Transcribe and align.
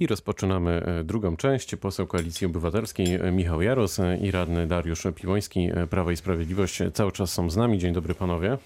I 0.00 0.06
rozpoczynamy 0.06 0.70
e, 0.70 1.04
drugą 1.04 1.36
część. 1.36 1.76
Poseł 1.76 2.06
Koalicji 2.06 2.46
Obywatelskiej 2.46 3.14
e, 3.14 3.32
Michał 3.32 3.62
Jaros 3.62 4.00
e, 4.00 4.16
i 4.16 4.30
radny 4.30 4.66
Dariusz 4.66 5.02
Piwoński, 5.14 5.68
Prawa 5.90 6.12
i 6.12 6.16
Sprawiedliwość 6.16 6.78
cały 6.94 7.12
czas 7.12 7.32
są 7.32 7.50
z 7.50 7.56
nami. 7.56 7.78
Dzień 7.78 7.92
dobry 7.92 8.14
panowie. 8.14 8.58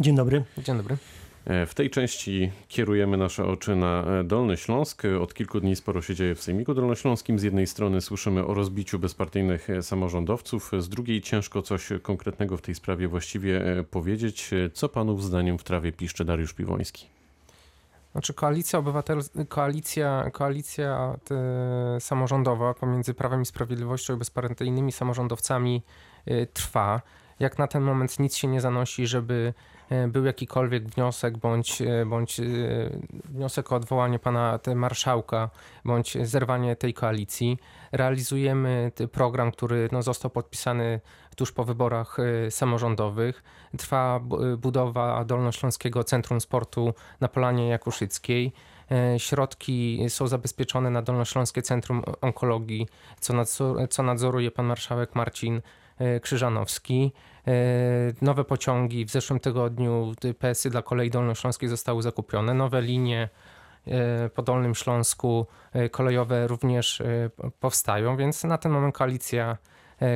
Dzień 0.00 0.16
dobry. 0.16 0.44
Dzień 0.58 0.76
dobry. 0.76 0.96
W 1.66 1.74
tej 1.74 1.90
części 1.90 2.50
kierujemy 2.68 3.16
nasze 3.16 3.44
oczy 3.44 3.76
na 3.76 4.04
Dolny 4.24 4.56
Śląsk. 4.56 5.02
Od 5.20 5.34
kilku 5.34 5.60
dni 5.60 5.76
sporo 5.76 6.02
się 6.02 6.14
dzieje 6.14 6.34
w 6.34 6.42
Sejmiku 6.42 6.74
Dolnośląskim. 6.74 7.38
Z 7.38 7.42
jednej 7.42 7.66
strony 7.66 8.00
słyszymy 8.00 8.46
o 8.46 8.54
rozbiciu 8.54 8.98
bezpartyjnych 8.98 9.68
samorządowców, 9.82 10.70
z 10.78 10.88
drugiej 10.88 11.22
ciężko 11.22 11.62
coś 11.62 11.88
konkretnego 12.02 12.56
w 12.56 12.62
tej 12.62 12.74
sprawie 12.74 13.08
właściwie 13.08 13.62
powiedzieć. 13.90 14.50
Co 14.72 14.88
panów 14.88 15.24
zdaniem 15.24 15.58
w 15.58 15.64
trawie 15.64 15.92
piszczy 15.92 16.24
Dariusz 16.24 16.52
Piwoński? 16.52 17.13
Znaczy 18.14 18.34
koalicja 18.34 18.78
obywatelska, 18.78 19.44
koalicja, 19.48 20.30
koalicja 20.32 21.16
te, 21.24 21.36
samorządowa 22.00 22.74
pomiędzy 22.74 23.14
Prawem 23.14 23.42
i 23.42 23.46
Sprawiedliwością 23.46 24.14
i 24.14 24.16
bezpartyjnymi 24.16 24.92
samorządowcami 24.92 25.82
y, 26.28 26.46
trwa. 26.52 27.02
Jak 27.40 27.58
na 27.58 27.66
ten 27.66 27.82
moment 27.82 28.18
nic 28.18 28.36
się 28.36 28.48
nie 28.48 28.60
zanosi, 28.60 29.06
żeby 29.06 29.54
y, 29.92 30.08
był 30.08 30.24
jakikolwiek 30.24 30.88
wniosek 30.88 31.38
bądź, 31.38 31.82
bądź 32.06 32.40
wniosek 33.24 33.72
o 33.72 33.76
odwołanie 33.76 34.18
pana 34.18 34.58
marszałka 34.74 35.50
bądź 35.84 36.18
zerwanie 36.22 36.76
tej 36.76 36.94
koalicji. 36.94 37.58
Realizujemy 37.92 38.92
program, 39.12 39.52
który 39.52 39.88
no, 39.92 40.02
został 40.02 40.30
podpisany 40.30 41.00
tuż 41.34 41.52
po 41.52 41.64
wyborach 41.64 42.18
y, 42.18 42.50
samorządowych. 42.50 43.42
Trwa 43.78 44.20
y, 44.52 44.56
budowa 44.56 45.24
Dolnośląskiego 45.24 46.04
Centrum 46.04 46.40
Sportu 46.40 46.94
na 47.20 47.28
Polanie 47.28 47.68
Jakuszyckiej. 47.68 48.52
Y, 49.14 49.18
środki 49.18 50.00
są 50.08 50.26
zabezpieczone 50.26 50.90
na 50.90 51.02
Dolnośląskie 51.02 51.62
Centrum 51.62 52.02
Onkologii, 52.20 52.88
co, 53.20 53.32
nadzor, 53.32 53.88
co 53.88 54.02
nadzoruje 54.02 54.50
pan 54.50 54.66
marszałek 54.66 55.14
Marcin 55.14 55.60
Krzyżanowski. 56.22 57.12
Nowe 58.22 58.44
pociągi 58.44 59.04
w 59.04 59.10
zeszłym 59.10 59.40
tygodniu 59.40 60.12
PSy 60.38 60.70
dla 60.70 60.82
kolei 60.82 61.10
dolnośląskiej 61.10 61.68
zostały 61.68 62.02
zakupione. 62.02 62.54
Nowe 62.54 62.82
linie 62.82 63.28
po 64.34 64.42
Dolnym 64.42 64.74
Śląsku 64.74 65.46
kolejowe 65.90 66.46
również 66.46 67.02
powstają, 67.60 68.16
więc 68.16 68.44
na 68.44 68.58
ten 68.58 68.72
moment 68.72 68.94
koalicja 68.94 69.56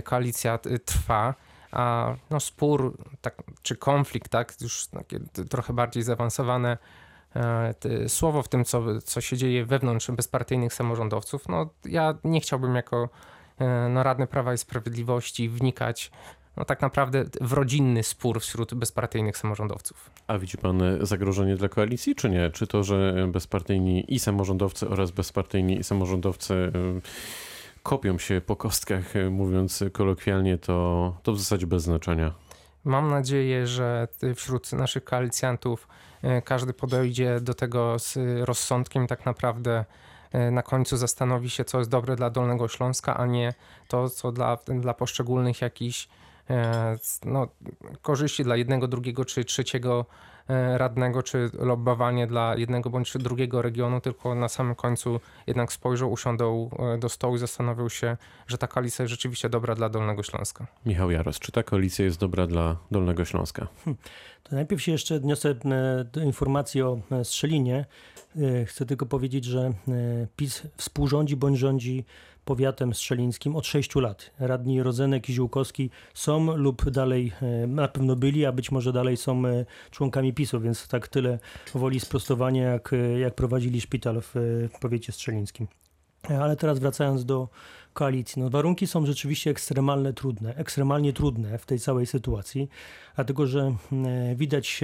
koalicja 0.04 0.58
trwa, 0.84 1.34
a 1.72 2.14
no 2.30 2.40
spór 2.40 2.96
tak, 3.20 3.42
czy 3.62 3.76
konflikt, 3.76 4.32
tak, 4.32 4.54
już 4.60 4.86
takie 4.86 5.20
trochę 5.50 5.72
bardziej 5.72 6.02
zaawansowane 6.02 6.78
e, 7.36 8.08
słowo 8.08 8.42
w 8.42 8.48
tym, 8.48 8.64
co, 8.64 9.00
co 9.00 9.20
się 9.20 9.36
dzieje 9.36 9.64
wewnątrz 9.64 10.10
bezpartyjnych 10.10 10.74
samorządowców, 10.74 11.48
no 11.48 11.70
ja 11.84 12.14
nie 12.24 12.40
chciałbym 12.40 12.74
jako 12.74 13.08
e, 13.58 13.88
no, 13.88 14.02
radny 14.02 14.26
Prawa 14.26 14.54
i 14.54 14.58
Sprawiedliwości 14.58 15.48
wnikać 15.48 16.10
no 16.56 16.64
tak 16.64 16.82
naprawdę 16.82 17.24
w 17.40 17.52
rodzinny 17.52 18.02
spór 18.02 18.40
wśród 18.40 18.74
bezpartyjnych 18.74 19.38
samorządowców. 19.38 20.10
A 20.26 20.38
widzi 20.38 20.58
pan 20.58 20.82
zagrożenie 21.00 21.56
dla 21.56 21.68
koalicji, 21.68 22.14
czy 22.14 22.30
nie? 22.30 22.50
Czy 22.50 22.66
to, 22.66 22.84
że 22.84 23.28
bezpartyjni 23.28 24.14
i 24.14 24.18
samorządowcy 24.18 24.88
oraz 24.88 25.10
bezpartyjni 25.10 25.84
samorządowcy 25.84 26.72
kopią 27.88 28.18
się 28.18 28.40
po 28.40 28.56
kostkach, 28.56 29.16
e, 29.16 29.30
mówiąc 29.30 29.84
kolokwialnie, 29.92 30.58
to, 30.58 31.16
to 31.22 31.32
w 31.32 31.38
zasadzie 31.38 31.66
bez 31.66 31.82
znaczenia. 31.82 32.34
Mam 32.84 33.10
nadzieję, 33.10 33.66
że 33.66 34.08
wśród 34.34 34.72
naszych 34.72 35.04
koalicjantów 35.04 35.88
e, 36.22 36.42
każdy 36.42 36.72
podejdzie 36.72 37.40
do 37.40 37.54
tego 37.54 37.98
z 37.98 38.18
rozsądkiem, 38.44 39.06
tak 39.06 39.26
naprawdę 39.26 39.84
e, 40.32 40.50
na 40.50 40.62
końcu 40.62 40.96
zastanowi 40.96 41.50
się, 41.50 41.64
co 41.64 41.78
jest 41.78 41.90
dobre 41.90 42.16
dla 42.16 42.30
Dolnego 42.30 42.68
Śląska, 42.68 43.16
a 43.16 43.26
nie 43.26 43.54
to, 43.88 44.10
co 44.10 44.32
dla, 44.32 44.58
dla 44.66 44.94
poszczególnych 44.94 45.60
jakichś 45.60 46.08
no, 47.24 47.48
korzyści 48.02 48.44
dla 48.44 48.56
jednego, 48.56 48.88
drugiego 48.88 49.24
czy 49.24 49.44
trzeciego 49.44 50.06
E, 50.48 50.78
radnego, 50.78 51.22
czy 51.22 51.50
lobbowanie 51.58 52.26
dla 52.26 52.56
jednego 52.56 52.90
bądź 52.90 53.12
drugiego 53.12 53.62
regionu, 53.62 54.00
tylko 54.00 54.34
na 54.34 54.48
samym 54.48 54.74
końcu 54.74 55.20
jednak 55.46 55.72
spojrzał, 55.72 56.12
usiądą 56.12 56.70
e, 56.78 56.98
do 56.98 57.08
stołu 57.08 57.36
i 57.36 57.38
zastanowił 57.38 57.90
się, 57.90 58.16
że 58.46 58.58
ta 58.58 58.66
koalicja 58.66 59.02
jest 59.02 59.10
rzeczywiście 59.10 59.48
dobra 59.48 59.74
dla 59.74 59.88
Dolnego 59.88 60.22
Śląska. 60.22 60.66
Michał 60.86 61.10
Jaros, 61.10 61.38
czy 61.38 61.52
ta 61.52 61.62
koalicja 61.62 62.04
jest 62.04 62.20
dobra 62.20 62.46
dla 62.46 62.76
Dolnego 62.90 63.24
Śląska? 63.24 63.66
Hmm. 63.84 64.02
To 64.42 64.56
najpierw 64.56 64.82
się 64.82 64.92
jeszcze 64.92 65.14
odniosę 65.14 65.48
e, 65.50 66.04
do 66.04 66.22
informacji 66.22 66.82
o 66.82 66.98
Strzelinie. 67.22 67.84
Chcę 68.66 68.86
tylko 68.86 69.06
powiedzieć, 69.06 69.44
że 69.44 69.72
PiS 70.36 70.62
współrządzi 70.76 71.36
bądź 71.36 71.58
rządzi 71.58 72.04
powiatem 72.48 72.94
strzelińskim 72.94 73.56
od 73.56 73.66
6 73.66 73.96
lat. 73.96 74.30
Radni 74.38 74.82
Rodzenek 74.82 75.28
i 75.28 75.32
Ziółkowski 75.32 75.90
są 76.14 76.56
lub 76.56 76.90
dalej 76.90 77.32
e, 77.42 77.66
na 77.66 77.88
pewno 77.88 78.16
byli, 78.16 78.46
a 78.46 78.52
być 78.52 78.70
może 78.70 78.92
dalej 78.92 79.16
są 79.16 79.46
e, 79.46 79.66
członkami 79.90 80.32
PiSu, 80.32 80.60
więc 80.60 80.88
tak 80.88 81.08
tyle 81.08 81.38
woli 81.74 82.00
sprostowania, 82.00 82.62
jak, 82.62 82.92
e, 82.92 83.18
jak 83.18 83.34
prowadzili 83.34 83.80
szpital 83.80 84.20
w 84.20 84.68
powiecie 84.80 85.12
strzelińskim. 85.12 85.66
Ale 86.28 86.56
teraz 86.56 86.78
wracając 86.78 87.24
do 87.24 87.48
koalicji. 87.98 88.42
No, 88.42 88.50
warunki 88.50 88.86
są 88.86 89.06
rzeczywiście 89.06 89.50
ekstremalnie 89.50 90.12
trudne, 90.12 90.54
ekstremalnie 90.54 91.12
trudne 91.12 91.58
w 91.58 91.66
tej 91.66 91.78
całej 91.78 92.06
sytuacji, 92.06 92.68
dlatego 93.16 93.46
że 93.46 93.74
widać 94.36 94.80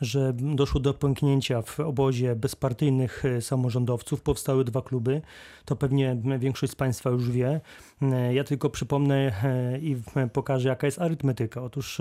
że 0.00 0.32
doszło 0.32 0.80
do 0.80 0.94
pęknięcia 0.94 1.62
w 1.62 1.80
obozie 1.80 2.36
bezpartyjnych 2.36 3.24
e, 3.24 3.42
samorządowców. 3.42 4.22
Powstały 4.22 4.64
dwa 4.64 4.82
kluby. 4.82 5.22
To 5.64 5.76
pewnie 5.76 6.16
większość 6.38 6.72
z 6.72 6.76
Państwa 6.76 7.10
już 7.10 7.30
wie. 7.30 7.60
E, 8.02 8.34
ja 8.34 8.44
tylko 8.44 8.70
przypomnę 8.70 9.32
e, 9.44 9.78
i 9.78 9.96
pokażę, 10.32 10.68
jaka 10.68 10.86
jest 10.86 11.00
arytmetyka. 11.00 11.62
Otóż 11.62 12.00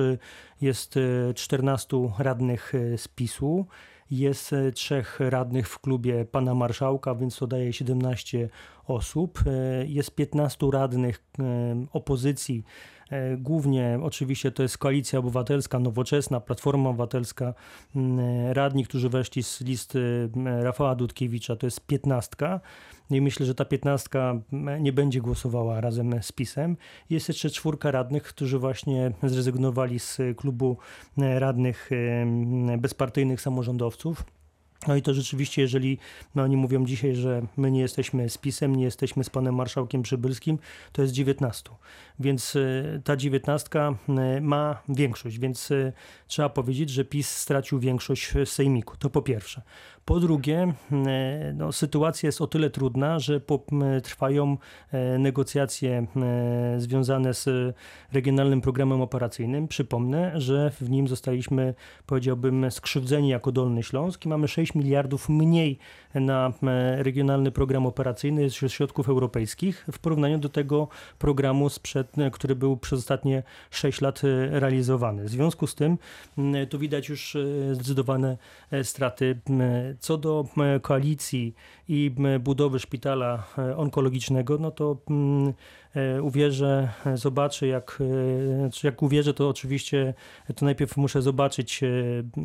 jest 0.61 0.99
14 1.35 1.97
radnych 2.19 2.73
z 2.97 3.07
PiSu. 3.07 3.65
Jest 4.11 4.55
trzech 4.73 5.19
radnych 5.19 5.69
w 5.69 5.79
klubie 5.79 6.25
pana 6.25 6.55
marszałka, 6.55 7.15
więc 7.15 7.37
to 7.37 7.47
daje 7.47 7.73
17 7.73 8.49
osób. 8.87 9.43
Jest 9.85 10.15
15 10.15 10.67
radnych 10.71 11.23
opozycji 11.93 12.63
E, 12.63 12.94
głównie 13.37 13.99
oczywiście 14.03 14.51
to 14.51 14.63
jest 14.63 14.77
Koalicja 14.77 15.19
Obywatelska, 15.19 15.79
Nowoczesna, 15.79 16.39
Platforma 16.39 16.89
Obywatelska, 16.89 17.53
radni, 18.49 18.85
którzy 18.85 19.09
weszli 19.09 19.43
z 19.43 19.61
listy 19.61 20.29
Rafała 20.61 20.95
Dudkiewicza, 20.95 21.55
to 21.55 21.67
jest 21.67 21.87
piętnastka. 21.87 22.61
I 23.09 23.21
myślę, 23.21 23.45
że 23.45 23.55
ta 23.55 23.65
piętnastka 23.65 24.39
nie 24.79 24.93
będzie 24.93 25.21
głosowała 25.21 25.81
razem 25.81 26.15
z 26.21 26.31
PiSem. 26.31 26.77
Jest 27.09 27.27
jeszcze 27.27 27.49
czwórka 27.49 27.91
radnych, 27.91 28.23
którzy 28.23 28.59
właśnie 28.59 29.11
zrezygnowali 29.23 29.99
z 29.99 30.17
klubu 30.37 30.77
radnych 31.17 31.89
bezpartyjnych 32.77 33.41
samorządowców. 33.41 34.23
No 34.87 34.95
i 34.95 35.01
to 35.01 35.13
rzeczywiście, 35.13 35.61
jeżeli 35.61 35.97
no 36.35 36.43
oni 36.43 36.57
mówią 36.57 36.85
dzisiaj, 36.85 37.15
że 37.15 37.41
my 37.57 37.71
nie 37.71 37.79
jesteśmy 37.79 38.29
z 38.29 38.37
PiSem, 38.37 38.75
nie 38.75 38.83
jesteśmy 38.83 39.23
z 39.23 39.29
panem 39.29 39.55
marszałkiem 39.55 40.01
Przybylskim, 40.01 40.59
to 40.91 41.01
jest 41.01 41.13
19. 41.13 41.69
Więc 42.19 42.55
e, 42.55 43.01
ta 43.03 43.15
19 43.15 43.79
e, 43.79 44.41
ma 44.41 44.81
większość, 44.89 45.39
więc 45.39 45.71
e, 45.71 45.93
trzeba 46.27 46.49
powiedzieć, 46.49 46.89
że 46.89 47.05
PiS 47.05 47.29
stracił 47.29 47.79
większość 47.79 48.27
w 48.45 48.49
Sejmiku. 48.49 48.97
To 48.97 49.09
po 49.09 49.21
pierwsze. 49.21 49.61
Po 50.05 50.19
drugie, 50.19 50.73
no, 51.53 51.71
sytuacja 51.71 52.27
jest 52.27 52.41
o 52.41 52.47
tyle 52.47 52.69
trudna, 52.69 53.19
że 53.19 53.41
trwają 54.03 54.57
negocjacje 55.19 56.07
związane 56.77 57.33
z 57.33 57.75
regionalnym 58.13 58.61
programem 58.61 59.01
operacyjnym. 59.01 59.67
Przypomnę, 59.67 60.41
że 60.41 60.71
w 60.81 60.89
nim 60.89 61.07
zostaliśmy, 61.07 61.73
powiedziałbym, 62.05 62.71
skrzywdzeni 62.71 63.29
jako 63.29 63.51
Dolny 63.51 63.83
Śląsk 63.83 64.25
i 64.25 64.29
mamy 64.29 64.47
6 64.47 64.75
miliardów 64.75 65.29
mniej 65.29 65.79
na 66.15 66.53
regionalny 66.97 67.51
program 67.51 67.85
operacyjny 67.85 68.49
ze 68.49 68.69
środków 68.69 69.09
europejskich 69.09 69.85
w 69.91 69.99
porównaniu 69.99 70.37
do 70.37 70.49
tego 70.49 70.87
programu, 71.19 71.69
sprzed, 71.69 72.11
który 72.31 72.55
był 72.55 72.77
przez 72.77 72.99
ostatnie 72.99 73.43
6 73.71 74.01
lat 74.01 74.21
e, 74.23 74.59
realizowany. 74.59 75.23
W 75.23 75.29
związku 75.29 75.67
z 75.67 75.75
tym 75.75 75.97
tu 76.69 76.79
widać 76.79 77.09
już 77.09 77.35
e, 77.35 77.75
zdecydowane 77.75 78.37
e, 78.71 78.83
straty. 78.83 79.39
Co 79.99 80.17
do 80.17 80.45
koalicji 80.81 81.55
i 81.87 82.11
budowy 82.39 82.79
szpitala 82.79 83.43
onkologicznego, 83.75 84.57
no 84.57 84.71
to 84.71 84.97
uwierzę, 86.21 86.89
zobaczę, 87.15 87.67
jak, 87.67 87.99
znaczy 88.59 88.87
jak 88.87 89.01
uwierzę, 89.01 89.33
to 89.33 89.49
oczywiście 89.49 90.13
to 90.55 90.65
najpierw 90.65 90.97
muszę 90.97 91.21
zobaczyć, 91.21 91.81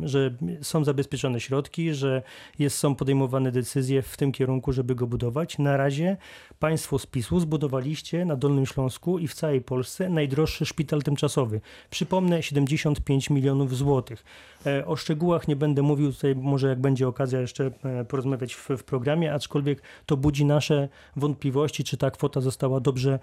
że 0.03 0.33
są 0.61 0.83
zabezpieczone 0.83 1.39
środki, 1.39 1.93
że 1.93 2.21
jest, 2.59 2.77
są 2.77 2.95
podejmowane 2.95 3.51
decyzje 3.51 4.01
w 4.01 4.17
tym 4.17 4.31
kierunku, 4.31 4.71
żeby 4.73 4.95
go 4.95 5.07
budować. 5.07 5.57
Na 5.57 5.77
razie 5.77 6.17
państwo 6.59 6.99
z 6.99 7.05
PiSu 7.05 7.39
zbudowaliście 7.39 8.25
na 8.25 8.35
Dolnym 8.35 8.65
Śląsku 8.65 9.19
i 9.19 9.27
w 9.27 9.33
całej 9.33 9.61
Polsce 9.61 10.09
najdroższy 10.09 10.65
szpital 10.65 11.01
tymczasowy. 11.01 11.61
Przypomnę, 11.89 12.43
75 12.43 13.29
milionów 13.29 13.77
złotych. 13.77 14.23
E, 14.65 14.85
o 14.85 14.95
szczegółach 14.95 15.47
nie 15.47 15.55
będę 15.55 15.81
mówił, 15.81 16.13
tutaj 16.13 16.35
może 16.35 16.67
jak 16.67 16.81
będzie 16.81 17.07
okazja 17.07 17.39
jeszcze 17.39 17.71
e, 17.83 18.05
porozmawiać 18.05 18.53
w, 18.55 18.69
w 18.69 18.83
programie, 18.83 19.33
aczkolwiek 19.33 19.81
to 20.05 20.17
budzi 20.17 20.45
nasze 20.45 20.89
wątpliwości, 21.15 21.83
czy 21.83 21.97
ta 21.97 22.11
kwota 22.11 22.41
została 22.41 22.79
dobrze 22.79 23.13
e, 23.13 23.19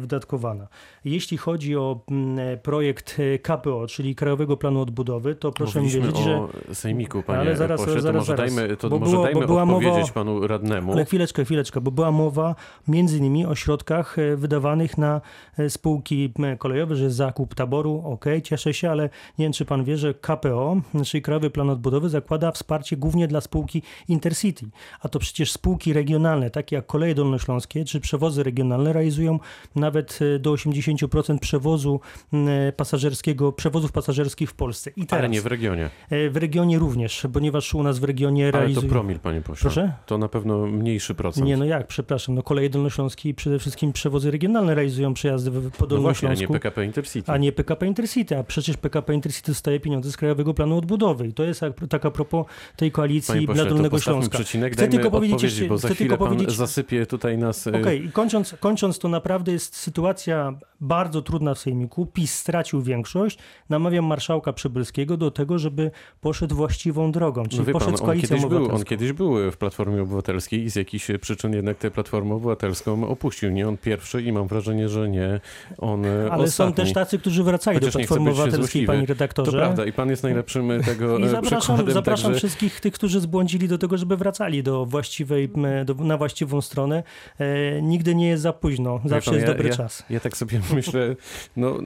wydatkowana. 0.00 0.68
Jeśli 1.04 1.36
chodzi 1.36 1.76
o 1.76 2.00
mm, 2.10 2.58
projekt 2.58 3.16
e, 3.34 3.38
KPO, 3.38 3.86
czyli 3.86 4.14
Krajowego 4.14 4.56
Planu 4.56 4.80
Odbudowy, 4.80 5.34
to 5.34 5.52
proszę 5.52 5.80
mi 5.82 5.88
wierzyć, 5.88 6.16
że 6.18 6.40
sejmiku, 6.74 7.22
panie 7.22 7.38
Ale 7.40 7.56
zaraz, 7.56 7.80
pośle, 7.80 7.94
to 7.94 8.00
zaraz, 8.00 8.20
może 8.28 8.36
zaraz. 8.36 8.54
dajmy, 8.54 8.76
to 8.76 8.88
Bo 8.88 8.98
może 8.98 9.12
było- 9.12 9.24
dajmy 9.24 9.46
była 9.46 9.66
mowa 9.66 9.78
odpowiedzieć 9.86 10.10
o- 10.10 10.14
panu 10.14 10.46
radnemu. 10.46 10.92
Ale 10.92 11.04
chwileczkę, 11.04 11.44
chwileczkę, 11.44 11.80
bo 11.80 11.90
była 11.90 12.10
mowa 12.12 12.54
między 12.88 13.18
innymi 13.18 13.46
o 13.46 13.54
środkach 13.54 14.18
e, 14.18 14.36
wydawanych 14.36 14.98
na 14.98 15.20
e, 15.58 15.70
spółki 15.70 16.32
kolejowe, 16.58 16.96
że 16.96 17.10
zakup 17.10 17.54
taboru, 17.54 18.02
ok, 18.04 18.24
cieszę 18.44 18.74
się, 18.74 18.90
ale 18.90 19.02
nie 19.38 19.44
wiem, 19.44 19.52
czy 19.52 19.64
pan 19.64 19.84
wie, 19.84 19.96
że 19.96 20.14
KPO, 20.14 20.76
czyli 21.04 21.22
Krajowy 21.22 21.50
Plan 21.50 21.70
Odbudowy, 21.70 22.08
zakłada 22.08 22.52
wsparcie 22.52 22.96
głównie 22.96 23.28
dla 23.28 23.40
spółki 23.40 23.82
Intercity, 24.08 24.66
a 25.00 25.08
to 25.08 25.18
przecież 25.18 25.52
spółki 25.52 25.92
regionalne, 25.92 26.50
takie 26.50 26.76
jak 26.76 26.86
Koleje 26.86 27.14
Dolnośląskie, 27.14 27.84
czy 27.84 28.00
przewozy 28.00 28.42
regionalne 28.42 28.92
realizują 28.92 29.38
nawet 29.76 30.18
e, 30.36 30.38
do 30.38 30.52
80% 30.52 31.38
przewozu 31.38 32.00
m, 32.32 32.48
pasażerskiego, 32.76 33.52
przewozów 33.52 33.92
pasażerskich 33.92 34.50
w 34.50 34.54
Polsce. 34.54 34.90
I 34.96 35.06
teraz 35.06 35.18
Ale 35.20 35.28
nie 35.28 35.40
w 35.40 35.46
regionie. 35.46 35.90
e, 36.10 36.30
w 36.30 36.36
regionie 36.36 36.78
również, 36.78 37.26
ponieważ 37.32 37.74
u 37.74 37.82
nas 37.82 37.98
w 37.98 38.04
regionie 38.04 38.50
Ale 38.54 38.74
to 38.74 38.82
promil, 38.82 39.18
panie 39.18 39.40
pośle. 39.40 39.60
Proszę? 39.60 39.92
To 40.06 40.18
na 40.18 40.28
pewno 40.28 40.66
mniejszy 40.66 41.14
procent. 41.14 41.46
Nie, 41.46 41.56
no 41.56 41.64
jak, 41.64 41.86
przepraszam, 41.86 42.34
no 42.34 42.42
koleje 42.42 42.70
dolnośląskie 42.70 43.28
i 43.28 43.34
przede 43.34 43.58
wszystkim 43.58 43.92
przewozy 43.92 44.30
regionalne 44.30 44.74
realizują 44.74 45.14
przejazdy 45.14 45.50
po 45.50 45.56
no 45.56 45.60
właśnie, 45.60 46.28
a 46.28 46.32
nie 46.32 46.36
Dolnośląsku, 46.36 46.52
PKP 46.52 46.84
Intercity. 46.84 47.32
a 47.32 47.36
nie 47.36 47.52
PKP 47.52 47.86
Intercity, 47.86 48.38
a 48.38 48.44
przecież 48.44 48.76
PKP 48.76 49.14
Intercity 49.14 49.52
dostaje 49.52 49.80
pieniądze 49.80 50.12
z 50.12 50.16
Krajowego 50.16 50.54
Planu 50.54 50.78
Odbudowy 50.78 51.26
i 51.28 51.32
to 51.32 51.44
jest 51.44 51.60
tak 51.88 52.04
a 52.06 52.10
propos 52.10 52.46
tej 52.76 52.90
koalicji 52.92 53.34
Panie 53.34 53.46
dla 53.46 53.54
pośle, 53.54 53.64
to 53.64 53.70
Dolnego 53.74 53.98
Śląska. 53.98 54.38
przecinek, 54.38 54.72
Chcę 54.72 54.88
tylko 54.88 55.10
powiedzieć 55.10 55.64
bo 55.68 55.78
za 55.78 55.88
chcę 55.88 55.94
chwilę 55.94 56.08
tylko 56.08 56.24
pan 56.24 56.34
powiedzieć- 56.36 56.56
zasypie 56.56 57.06
tutaj 57.06 57.38
nas... 57.38 57.66
Okej, 57.66 58.04
i 58.04 58.12
kończąc, 58.12 58.54
kończąc, 58.60 58.98
to 58.98 59.08
naprawdę 59.08 59.49
jest 59.52 59.76
sytuacja 59.76 60.58
bardzo 60.80 61.22
trudna 61.22 61.54
w 61.54 61.58
Sejmiku. 61.58 62.06
PiS 62.06 62.34
stracił 62.34 62.82
większość. 62.82 63.38
Namawiam 63.68 64.04
marszałka 64.04 64.52
Przybylskiego 64.52 65.16
do 65.16 65.30
tego, 65.30 65.58
żeby 65.58 65.90
poszedł 66.20 66.54
właściwą 66.54 67.12
drogą, 67.12 67.46
czyli 67.46 67.62
No 67.66 67.72
poszedł 67.72 67.90
pan, 67.90 67.96
z 67.98 68.00
on 68.00 68.06
koalicją 68.06 68.36
kiedyś, 68.36 68.50
był, 68.50 68.74
on 68.74 68.84
kiedyś 68.84 69.12
był 69.12 69.50
w 69.50 69.56
Platformie 69.56 70.02
Obywatelskiej 70.02 70.64
i 70.64 70.70
z 70.70 70.76
jakichś 70.76 71.06
przyczyn 71.20 71.52
jednak 71.52 71.78
tę 71.78 71.90
Platformę 71.90 72.34
Obywatelską 72.34 73.08
opuścił. 73.08 73.50
Nie 73.50 73.68
on 73.68 73.76
pierwszy 73.76 74.22
i 74.22 74.32
mam 74.32 74.48
wrażenie, 74.48 74.88
że 74.88 75.08
nie 75.08 75.40
on 75.78 76.04
Ale 76.04 76.30
ostatni. 76.30 76.50
są 76.50 76.72
też 76.72 76.92
tacy, 76.92 77.18
którzy 77.18 77.42
wracali 77.42 77.78
Chociaż 77.78 77.92
do 77.92 77.98
Platformy 77.98 78.30
Obywatelskiej, 78.30 78.86
panie 78.86 79.06
redaktorze. 79.06 79.52
To 79.52 79.58
prawda 79.58 79.84
i 79.84 79.92
pan 79.92 80.10
jest 80.10 80.22
najlepszym 80.22 80.70
e, 80.70 80.80
tego 80.80 81.18
I 81.18 81.24
e, 81.24 81.28
zapraszam, 81.28 81.90
zapraszam 81.92 82.24
także... 82.24 82.38
wszystkich 82.38 82.80
tych, 82.80 82.94
którzy 82.94 83.20
zbłądzili 83.20 83.68
do 83.68 83.78
tego, 83.78 83.98
żeby 83.98 84.16
wracali 84.16 84.62
do 84.62 84.86
właściwej, 84.86 85.50
do, 85.84 85.94
na 85.94 86.16
właściwą 86.16 86.60
stronę. 86.60 87.02
E, 87.38 87.82
nigdy 87.82 88.14
nie 88.14 88.28
jest 88.28 88.42
za 88.42 88.52
późno, 88.52 89.00
zawsze 89.04 89.30
pan, 89.30 89.34
jest 89.34 89.48
ja- 89.48 89.54
dobry 89.54 89.68
ja- 89.68 89.76
czas. 89.76 90.04
Ja 90.10 90.20
tak 90.20 90.36
sobie 90.36 90.60
myślę, 90.80 91.16
no 91.56 91.78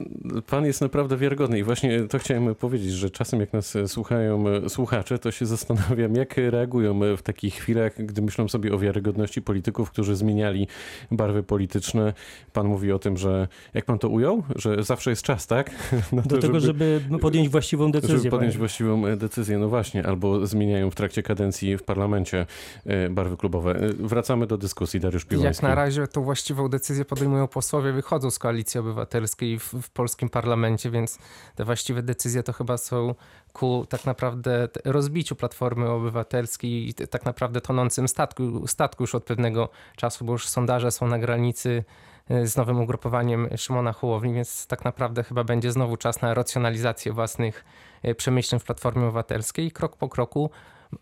pan 0.47 0.65
jest 0.65 0.81
naprawdę 0.81 1.17
wiarygodny 1.17 1.59
i 1.59 1.63
właśnie 1.63 2.01
to 2.03 2.19
chciałem 2.19 2.55
powiedzieć, 2.55 2.91
że 2.91 3.09
czasem 3.09 3.39
jak 3.39 3.53
nas 3.53 3.77
słuchają 3.87 4.43
słuchacze, 4.69 5.19
to 5.19 5.31
się 5.31 5.45
zastanawiam, 5.45 6.15
jak 6.15 6.37
reagują 6.37 6.99
w 7.17 7.21
takich 7.21 7.53
chwilach, 7.55 8.05
gdy 8.05 8.21
myślą 8.21 8.47
sobie 8.47 8.73
o 8.73 8.79
wiarygodności 8.79 9.41
polityków, 9.41 9.91
którzy 9.91 10.15
zmieniali 10.15 10.67
barwy 11.11 11.43
polityczne. 11.43 12.13
Pan 12.53 12.67
mówi 12.67 12.91
o 12.91 12.99
tym, 12.99 13.17
że 13.17 13.47
jak 13.73 13.85
pan 13.85 13.99
to 13.99 14.09
ujął, 14.09 14.43
że 14.55 14.83
zawsze 14.83 15.09
jest 15.09 15.21
czas, 15.21 15.47
tak? 15.47 15.71
Na 16.11 16.21
Do 16.21 16.37
tego, 16.37 16.59
żeby 16.59 17.01
podjąć 17.21 17.49
właściwą 17.49 17.91
decyzję. 17.91 18.17
żeby 18.17 18.29
podjąć 18.29 18.53
panie. 18.53 18.59
właściwą 18.59 19.05
e, 19.05 19.17
decyzję, 19.17 19.57
no 19.57 19.69
właśnie, 19.69 20.07
albo 20.07 20.47
zmieniają 20.47 20.91
w 20.91 20.95
trakcie 20.95 21.23
kadencji 21.23 21.77
w 21.77 21.83
parlamencie 21.83 22.45
e, 22.85 23.09
barwy 23.09 23.37
klubowe. 23.37 23.75
E, 23.75 23.93
Wracamy 23.99 24.47
do 24.47 24.57
dyskusji, 24.57 24.99
Dariusz 24.99 25.25
Piłański. 25.25 25.65
Jak 25.65 25.69
na 25.69 25.75
razie 25.75 26.07
tą 26.07 26.23
właściwą 26.23 26.69
decyzję 26.69 27.05
podejmują 27.05 27.47
posłowie, 27.47 27.91
wychodzą 27.93 28.31
z 28.31 28.39
koalicji 28.39 28.74
obywatelskiej 28.79 29.59
w, 29.59 29.73
w 29.73 29.89
polskim 29.89 30.29
parlamencie, 30.29 30.91
więc 30.91 31.19
te 31.55 31.65
właściwe 31.65 32.03
decyzje 32.03 32.43
to 32.43 32.53
chyba 32.53 32.77
są 32.77 33.15
ku 33.53 33.85
tak 33.89 34.05
naprawdę 34.05 34.67
rozbiciu 34.85 35.35
Platformy 35.35 35.89
Obywatelskiej 35.89 36.89
i 36.89 36.93
tak 36.93 37.25
naprawdę 37.25 37.61
tonącym 37.61 38.07
statku, 38.07 38.67
statku 38.67 39.03
już 39.03 39.15
od 39.15 39.23
pewnego 39.23 39.69
czasu, 39.95 40.25
bo 40.25 40.31
już 40.31 40.47
sondaże 40.47 40.91
są 40.91 41.07
na 41.07 41.19
granicy 41.19 41.83
y, 42.31 42.47
z 42.47 42.57
nowym 42.57 42.81
ugrupowaniem 42.81 43.49
Szymona 43.57 43.93
Hołowni, 43.93 44.33
więc 44.33 44.67
tak 44.67 44.85
naprawdę 44.85 45.23
chyba 45.23 45.43
będzie 45.43 45.71
znowu 45.71 45.97
czas 45.97 46.21
na 46.21 46.33
racjonalizację 46.33 47.13
własnych 47.13 47.65
y, 48.05 48.15
przemyśleń 48.15 48.59
w 48.59 48.63
Platformie 48.63 49.03
Obywatelskiej. 49.03 49.65
I 49.65 49.71
krok 49.71 49.97
po 49.97 50.09
kroku 50.09 50.49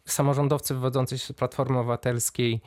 samorządowcy 0.05 0.73
wywodzący 0.73 1.19
się 1.19 1.33
z 1.33 1.33
Platformy 1.33 1.79
Obywatelskiej 1.79 2.61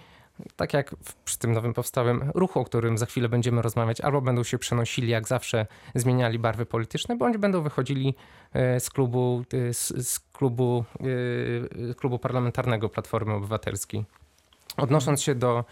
tak 0.56 0.74
jak 0.74 0.94
przy 1.24 1.38
tym 1.38 1.52
nowym 1.52 1.74
powstałym 1.74 2.30
ruchu, 2.34 2.60
o 2.60 2.64
którym 2.64 2.98
za 2.98 3.06
chwilę 3.06 3.28
będziemy 3.28 3.62
rozmawiać, 3.62 4.00
albo 4.00 4.20
będą 4.20 4.42
się 4.42 4.58
przenosili, 4.58 5.08
jak 5.08 5.28
zawsze 5.28 5.66
zmieniali 5.94 6.38
barwy 6.38 6.66
polityczne, 6.66 7.16
bądź 7.16 7.36
będą 7.36 7.62
wychodzili 7.62 8.14
e, 8.52 8.80
z 8.80 8.90
klubu, 8.90 9.44
e, 9.68 9.74
z, 9.74 10.08
z 10.08 10.20
klubu, 10.20 10.84
e, 11.90 11.94
klubu 11.94 12.18
parlamentarnego 12.18 12.88
Platformy 12.88 13.32
Obywatelskiej. 13.32 14.04
Odnosząc 14.76 15.22
się 15.22 15.34
do, 15.34 15.64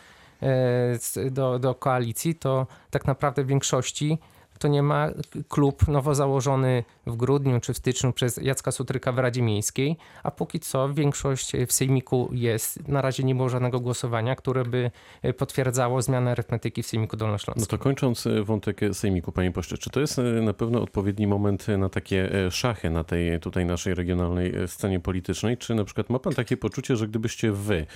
do, 1.30 1.58
do 1.58 1.74
koalicji, 1.74 2.34
to 2.34 2.66
tak 2.90 3.06
naprawdę 3.06 3.44
w 3.44 3.46
większości 3.46 4.18
to 4.64 4.68
nie 4.68 4.82
ma 4.82 5.10
klub 5.48 5.88
nowo 5.88 6.14
założony 6.14 6.84
w 7.06 7.16
grudniu 7.16 7.60
czy 7.60 7.74
w 7.74 7.76
styczniu 7.76 8.12
przez 8.12 8.36
Jacka 8.36 8.72
Sutryka 8.72 9.12
w 9.12 9.18
Radzie 9.18 9.42
Miejskiej, 9.42 9.96
a 10.22 10.30
póki 10.30 10.60
co 10.60 10.94
większość 10.94 11.52
w 11.66 11.72
Sejmiku 11.72 12.28
jest. 12.32 12.88
Na 12.88 13.02
razie 13.02 13.24
nie 13.24 13.34
było 13.34 13.48
żadnego 13.48 13.80
głosowania, 13.80 14.36
które 14.36 14.64
by 14.64 14.90
e, 15.22 15.32
potwierdzało 15.32 16.02
zmianę 16.02 16.30
arytmetyki 16.30 16.82
w 16.82 16.86
Sejmiku 16.86 17.16
No 17.16 17.18
Dolnośląskim. 17.18 17.66
to 17.66 17.78
kończąc 17.78 18.26
e, 18.26 18.42
wątek 18.42 18.80
Sejmiku, 18.92 19.32
panie 19.32 19.50
pośle, 19.52 19.78
czy 19.78 19.90
to 19.90 20.00
jest 20.00 20.18
e, 20.18 20.22
na 20.22 20.52
pewno 20.52 20.82
odpowiedni 20.82 21.26
moment 21.26 21.66
na 21.78 21.88
takie 21.88 22.46
e, 22.46 22.50
szachy 22.50 22.90
na 22.90 23.04
tej 23.04 23.40
tutaj 23.40 23.66
naszej 23.66 23.94
regionalnej 23.94 24.56
e, 24.56 24.68
scenie 24.68 25.00
politycznej? 25.00 25.56
Czy 25.58 25.74
na 25.74 25.84
przykład 25.84 26.10
ma 26.10 26.18
pan 26.18 26.32
takie 26.34 26.56
poczucie, 26.56 26.96
że 26.96 27.08
gdybyście 27.08 27.52
wy 27.52 27.76
e, 27.76 27.86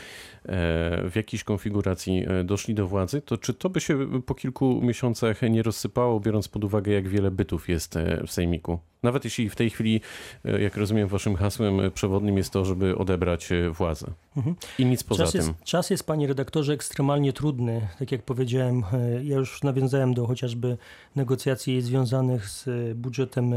w 1.10 1.12
jakiejś 1.14 1.44
konfiguracji 1.44 2.24
e, 2.28 2.44
doszli 2.44 2.74
do 2.74 2.86
władzy, 2.86 3.20
to 3.22 3.38
czy 3.38 3.54
to 3.54 3.70
by 3.70 3.80
się 3.80 4.22
po 4.22 4.34
kilku 4.34 4.80
miesiącach 4.82 5.42
nie 5.42 5.62
rozsypało, 5.62 6.20
biorąc 6.20 6.48
pod 6.48 6.57
uwagę, 6.64 6.92
jak 6.92 7.08
wiele 7.08 7.30
bytów 7.30 7.68
jest 7.68 7.96
e, 7.96 8.26
w 8.26 8.32
Sejmiku? 8.32 8.78
Nawet 9.02 9.24
jeśli 9.24 9.48
w 9.50 9.56
tej 9.56 9.70
chwili, 9.70 10.00
e, 10.44 10.60
jak 10.62 10.76
rozumiem, 10.76 11.08
waszym 11.08 11.36
hasłem 11.36 11.80
e, 11.80 11.90
przewodnim 11.90 12.36
jest 12.36 12.52
to, 12.52 12.64
żeby 12.64 12.96
odebrać 12.98 13.52
e, 13.52 13.70
władzę. 13.70 14.06
Mhm. 14.36 14.56
I 14.78 14.84
nic 14.86 15.02
poza 15.04 15.24
Czas 15.24 15.32
tym. 15.32 15.38
jest, 15.40 15.52
czas 15.64 15.90
jest, 15.90 16.06
panie 16.06 16.26
redaktorze, 16.26 16.72
ekstremalnie 16.72 17.32
trudny. 17.32 17.88
Tak 17.98 18.12
jak 18.12 18.22
powiedziałem, 18.22 18.82
ja 19.22 19.36
już 19.36 19.62
nawiązałem 19.62 20.14
do 20.14 20.26
chociażby 20.26 20.76
negocjacji 21.16 21.82
związanych 21.82 22.48
z 22.48 22.68
budżetem, 22.98 23.54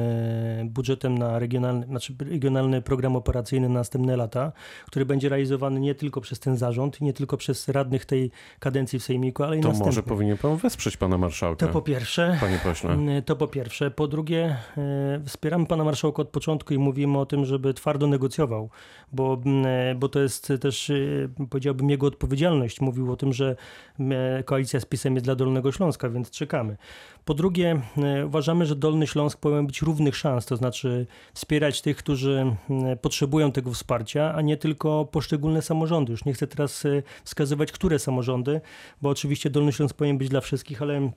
budżetem 0.65 1.17
na 1.17 1.39
regionalny, 1.39 1.85
znaczy 1.85 2.13
regionalny 2.19 2.81
program 2.81 3.15
operacyjny 3.15 3.69
na 3.69 3.73
następne 3.79 4.17
lata, 4.17 4.51
który 4.87 5.05
będzie 5.05 5.29
realizowany 5.29 5.79
nie 5.79 5.95
tylko 5.95 6.21
przez 6.21 6.39
ten 6.39 6.57
zarząd, 6.57 7.01
nie 7.01 7.13
tylko 7.13 7.37
przez 7.37 7.67
radnych 7.67 8.05
tej 8.05 8.31
kadencji 8.59 8.99
w 8.99 9.03
Sejmiku, 9.03 9.43
ale 9.43 9.57
i 9.57 9.61
To 9.61 9.67
następnych. 9.67 9.85
może 9.95 10.03
powinien 10.03 10.37
pan 10.37 10.57
wesprzeć 10.57 10.97
pana 10.97 11.17
marszałka, 11.17 11.67
To 11.67 11.73
po 11.73 11.81
pierwsze. 11.81 12.37
panie 12.39 12.59
pośle. 12.63 12.91
Mm, 12.93 13.23
To 13.23 13.35
po 13.35 13.47
pierwsze. 13.47 13.91
Po 13.91 14.07
drugie, 14.07 14.55
wspieramy 15.31 15.65
pana 15.65 15.83
marszałka 15.83 16.21
od 16.21 16.29
początku 16.29 16.73
i 16.73 16.77
mówimy 16.77 17.19
o 17.19 17.25
tym, 17.25 17.45
żeby 17.45 17.73
twardo 17.73 18.07
negocjował, 18.07 18.69
bo, 19.13 19.41
mm, 19.45 19.99
bo 19.99 20.09
to 20.09 20.19
jest 20.19 20.53
też, 20.61 20.89
e, 20.89 20.95
powiedziałbym, 21.49 21.89
jego 21.89 22.07
odpowiedzialność. 22.07 22.81
Mówił 22.81 23.11
o 23.11 23.15
tym, 23.15 23.33
że 23.33 23.55
mm, 23.99 24.43
koalicja 24.43 24.79
z 24.79 24.85
PiSem 24.85 25.13
jest 25.13 25.25
dla 25.25 25.35
Dolnego 25.35 25.71
Śląska, 25.71 26.09
więc 26.09 26.29
czekamy. 26.29 26.77
Po 27.25 27.33
drugie, 27.33 27.81
e, 27.97 28.25
uważamy, 28.25 28.65
że 28.65 28.75
Dolny 28.75 29.07
Śląsk 29.07 29.39
powinien 29.39 29.67
być 29.67 29.81
równych 29.81 30.15
szans, 30.15 30.45
to 30.45 30.57
znaczy 30.57 31.07
wspierać 31.33 31.81
tych, 31.81 31.97
którzy 31.97 32.55
potrzebują 33.01 33.51
tego 33.51 33.71
wsparcia, 33.71 34.33
a 34.33 34.41
nie 34.41 34.57
tylko 34.57 35.05
poszczególne 35.05 35.61
samorządy. 35.61 36.11
Już 36.11 36.25
nie 36.25 36.33
chcę 36.33 36.47
teraz 36.47 36.85
e, 36.85 37.03
wskazywać, 37.23 37.71
które 37.71 37.99
samorządy, 37.99 38.61
bo 39.01 39.09
oczywiście 39.09 39.49
Dolny 39.49 39.71
Śląsk 39.71 39.95
powinien 39.95 40.17
być 40.17 40.29
dla 40.29 40.41
wszystkich, 40.41 40.81
ale 40.81 41.11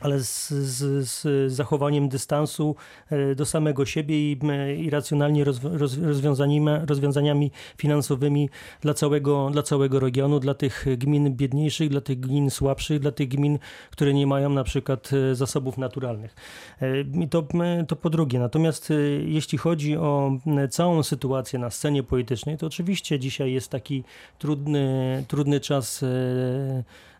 ale 0.00 0.20
z, 0.20 0.48
z, 0.48 1.08
z 1.08 1.52
zachowaniem 1.52 2.08
dystansu 2.08 2.76
e, 3.10 3.34
do 3.34 3.46
samego 3.46 3.86
siebie 3.86 4.32
i, 4.32 4.38
i 4.78 4.90
racjonalnie 4.90 5.44
roz, 5.44 5.60
roz, 5.62 5.98
rozwiązaniami, 5.98 6.86
rozwiązaniami 6.86 7.50
finansowymi 7.78 8.50
dla 8.80 8.94
całego, 8.94 9.50
dla 9.52 9.62
całego 9.62 10.00
regionu, 10.00 10.40
dla 10.40 10.54
tych 10.54 10.86
gmin 10.98 11.36
biedniejszych, 11.36 11.88
dla 11.88 12.00
tych 12.00 12.20
gmin 12.20 12.50
słabszych, 12.50 13.00
dla 13.00 13.12
tych 13.12 13.28
gmin, 13.28 13.58
które 13.90 14.14
nie 14.14 14.26
mają 14.26 14.50
na 14.50 14.64
przykład 14.64 15.10
e, 15.12 15.34
zasobów 15.34 15.78
naturalnych. 15.78 16.34
E, 16.80 17.28
to, 17.30 17.44
to 17.88 17.96
po 17.96 18.10
drugie. 18.10 18.38
Natomiast 18.38 18.92
jeśli 19.26 19.58
chodzi 19.58 19.96
o 19.96 20.32
całą 20.70 21.02
sytuację 21.02 21.58
na 21.58 21.70
scenie 21.70 22.02
politycznej, 22.02 22.58
to 22.58 22.66
oczywiście 22.66 23.18
dzisiaj 23.18 23.52
jest 23.52 23.70
taki 23.70 24.04
trudny, 24.38 25.24
trudny 25.28 25.60
czas 25.60 26.04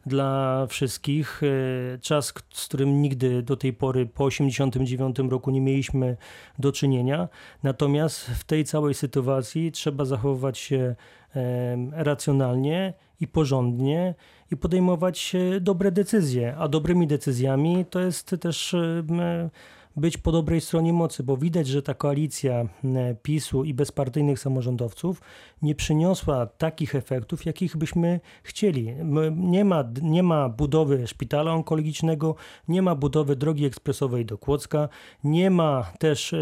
dla 0.07 0.67
wszystkich. 0.67 1.43
E, 1.43 1.99
Czas, 1.99 2.33
z 2.53 2.67
którym 2.67 3.03
nigdy 3.03 3.43
do 3.43 3.57
tej 3.57 3.73
pory 3.73 4.07
po 4.07 4.29
1989 4.29 5.31
roku 5.31 5.51
nie 5.51 5.61
mieliśmy 5.61 6.17
do 6.59 6.73
czynienia. 6.73 7.29
Natomiast 7.63 8.21
w 8.21 8.45
tej 8.45 8.65
całej 8.65 8.95
sytuacji 8.95 9.73
trzeba 9.73 10.05
zachowywać 10.05 10.59
się 10.59 10.95
racjonalnie 11.93 12.95
i 13.21 13.29
porządnie 13.29 14.15
i 14.51 14.57
podejmować 14.57 15.35
e, 15.35 15.61
dobre 15.61 15.93
decyzje. 15.93 16.57
A 16.57 16.69
dobrymi 16.69 17.07
decyzjami 17.07 17.85
to 17.91 18.01
jest 18.01 18.37
też 18.41 18.77
być 19.97 20.19
po 20.19 20.33
dobrej 20.33 20.61
stronie 20.61 20.93
mocy, 20.93 21.23
bo 21.23 21.37
widać, 21.37 21.67
że 21.67 21.83
ta 21.83 21.95
koalicja 21.95 22.55
e, 22.85 23.15
PiSu 23.23 23.65
i 23.65 23.75
bezpartyjnych 23.75 24.39
samorządowców 24.39 25.21
nie 25.63 25.75
przyniosła 25.75 26.47
takich 26.47 26.95
efektów, 26.95 27.47
jakich 27.47 27.77
byśmy 27.77 28.21
chcieli. 28.43 28.95
Nie 29.37 29.65
ma, 29.65 29.85
nie 30.03 30.23
ma 30.23 30.49
budowy 30.49 31.07
szpitala 31.07 31.53
onkologicznego, 31.53 32.35
nie 32.69 32.83
ma 32.83 32.95
budowy 32.95 33.37
drogi 33.37 33.65
ekspresowej 33.65 34.25
do 34.25 34.39
Kłodzka, 34.39 34.89
nie 35.25 35.51
ma 35.51 35.93
też, 35.99 36.33
e, 36.33 36.39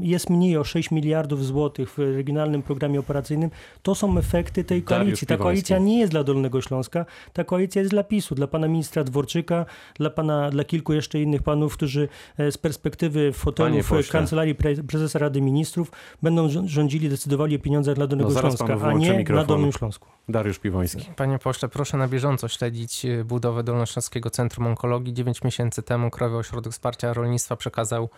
jest 0.00 0.30
mniej 0.30 0.56
o 0.56 0.64
6 0.64 0.90
miliardów 0.90 1.46
złotych 1.46 1.90
w 1.90 1.98
regionalnym 1.98 2.62
programie 2.62 3.00
operacyjnym. 3.00 3.50
To 3.82 3.94
są 3.94 4.18
efekty 4.18 4.64
tej 4.64 4.82
koalicji. 4.82 5.26
Ta 5.26 5.36
koalicja 5.36 5.78
nie 5.78 5.98
jest 5.98 6.12
dla 6.12 6.24
Dolnego 6.24 6.60
Śląska, 6.60 7.06
ta 7.32 7.44
koalicja 7.44 7.80
jest 7.80 7.90
dla 7.90 8.04
PiSu, 8.04 8.34
dla 8.34 8.46
pana 8.46 8.68
ministra 8.68 9.04
Dworczyka, 9.04 9.66
dla, 9.94 10.10
pana, 10.10 10.50
dla 10.50 10.64
kilku 10.64 10.92
jeszcze 10.92 11.20
innych 11.20 11.42
panów, 11.42 11.76
którzy 11.76 12.08
e, 12.38 12.41
z 12.50 12.58
perspektywy 12.58 13.32
fotelu 13.32 13.68
Panie 13.70 13.82
w 13.82 13.88
pośle. 13.88 14.12
kancelarii 14.12 14.54
pre- 14.54 14.82
prezesa 14.86 15.18
Rady 15.18 15.40
Ministrów 15.40 15.90
będą 16.22 16.46
rz- 16.48 16.66
rządzili, 16.66 17.08
decydowali 17.08 17.56
o 17.56 17.58
pieniądzach 17.58 17.94
dla 17.94 18.06
Dolnego 18.06 18.30
No 18.30 18.40
Śląska, 18.40 18.78
a 18.82 18.92
nie 18.92 19.18
mikrofon. 19.18 19.42
na 19.42 19.48
Dolnym 19.48 19.72
Śląsku. 19.72 20.08
Dariusz 20.28 20.58
Piwoński. 20.58 21.06
Panie 21.16 21.38
pośle, 21.38 21.68
proszę 21.68 21.96
na 21.96 22.08
bieżąco 22.08 22.48
śledzić 22.48 23.04
e, 23.04 23.24
budowę 23.24 23.62
Dolnośląskiego 23.62 24.30
Centrum 24.30 24.66
Onkologii. 24.66 25.14
9 25.14 25.42
miesięcy 25.44 25.82
temu 25.82 26.10
Krajowy 26.10 26.36
Ośrodek 26.36 26.72
Wsparcia 26.72 27.12
Rolnictwa 27.12 27.56
przekazał 27.56 28.08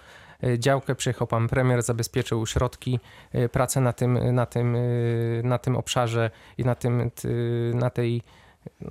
e, 0.45 0.59
działkę, 0.59 0.95
przyjechał 0.95 1.27
pan 1.27 1.49
premier, 1.49 1.83
zabezpieczył 1.83 2.47
środki, 2.47 3.01
e, 3.33 3.49
pracę 3.49 3.81
na 3.81 3.93
tym, 3.93 4.35
na 4.35 4.47
tym, 4.47 4.77
e, 4.77 4.79
na 5.43 5.59
tym 5.59 5.77
obszarze 5.77 6.31
i 6.59 6.65
na 6.65 6.75
tym, 6.75 7.11
na 7.75 7.91
tej 7.91 8.23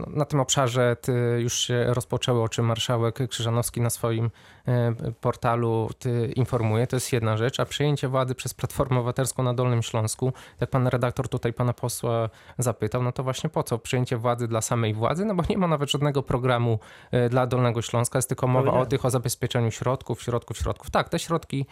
na 0.08 0.26
tym 0.26 0.40
obszarze 0.40 0.96
już 1.38 1.54
się 1.54 1.86
rozpoczęły, 1.88 2.44
o 2.44 2.50
czym 2.50 2.66
marszałek 2.66 3.30
Krzyżanowski 3.30 3.82
na 3.82 3.90
swoim 3.90 4.32
e, 4.68 4.94
portalu 5.22 5.90
informuje. 6.36 6.88
To 6.88 6.96
jest 6.96 7.14
jedna 7.14 7.38
rzecz, 7.38 7.60
a 7.60 7.66
przejęcie 7.66 8.08
władzy 8.08 8.36
przez 8.36 8.54
Platformę 8.54 8.96
Obywatelską 9.00 9.44
na 9.44 9.54
Dolnym 9.54 9.84
Śląsku, 9.84 10.34
jak 10.62 10.70
pan 10.70 10.88
redaktor 10.88 11.30
tutaj 11.30 11.54
pana 11.54 11.74
posła 11.74 12.30
zapytał, 12.58 13.04
no 13.04 13.12
to 13.12 13.24
właśnie 13.24 13.50
po 13.50 13.64
co 13.64 13.78
przejęcie 13.78 14.18
władzy 14.18 14.48
dla 14.48 14.62
samej 14.62 14.94
władzy? 14.94 15.26
No 15.26 15.36
bo 15.36 15.44
nie 15.50 15.58
ma 15.58 15.68
nawet 15.68 15.92
żadnego 15.92 16.24
programu 16.24 16.80
e, 17.12 17.30
dla 17.30 17.48
Dolnego 17.48 17.82
Śląska, 17.82 18.18
jest 18.18 18.30
tylko 18.30 18.48
mowa 18.48 18.60
o 18.60 18.64
Powiedziałem. 18.64 18.90
tych, 18.90 19.06
o 19.06 19.10
zabezpieczeniu 19.10 19.72
środków, 19.72 20.22
środków, 20.22 20.58
środków. 20.58 20.90
Tak, 20.92 21.10
te 21.10 21.20
środki 21.20 21.66